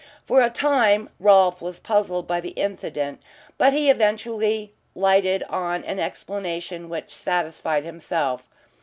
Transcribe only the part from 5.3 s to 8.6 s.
on an explanation which satisfied himself.